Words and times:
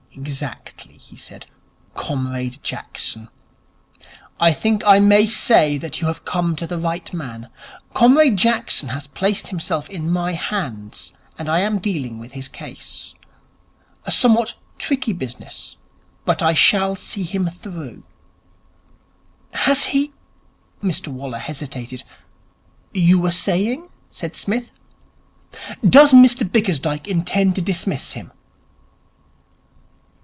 'Exactly,' 0.13 0.97
he 0.97 1.15
said. 1.15 1.45
'Comrade 1.95 2.61
Jackson. 2.61 3.29
I 4.41 4.51
think 4.51 4.83
I 4.85 4.99
may 4.99 5.25
say 5.25 5.77
that 5.77 6.01
you 6.01 6.07
have 6.07 6.25
come 6.25 6.53
to 6.57 6.67
the 6.67 6.77
right 6.77 7.11
man. 7.13 7.47
Comrade 7.93 8.35
Jackson 8.35 8.89
has 8.89 9.07
placed 9.07 9.47
himself 9.47 9.89
in 9.89 10.11
my 10.11 10.33
hands, 10.33 11.13
and 11.39 11.47
I 11.47 11.59
am 11.61 11.79
dealing 11.79 12.19
with 12.19 12.33
his 12.33 12.49
case. 12.49 13.15
A 14.03 14.11
somewhat 14.11 14.55
tricky 14.77 15.13
business, 15.13 15.77
but 16.25 16.41
I 16.41 16.55
shall 16.55 16.97
see 16.97 17.23
him 17.23 17.47
through.' 17.47 18.03
'Has 19.53 19.85
he?' 19.85 20.11
Mr 20.83 21.07
Waller 21.07 21.39
hesitated. 21.39 22.03
'You 22.93 23.17
were 23.17 23.31
saying?' 23.31 23.87
said 24.09 24.35
Psmith. 24.35 24.73
'Does 25.89 26.11
Mr 26.11 26.43
Bickersdyke 26.43 27.07
intend 27.07 27.55
to 27.55 27.61
dismiss 27.61 28.11
him?' 28.11 28.33